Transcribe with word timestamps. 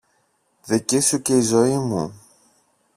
δική 0.65 0.99
σου 0.99 1.21
και 1.21 1.35
η 1.37 1.41
ζωή 1.41 1.77
μου! 1.77 2.21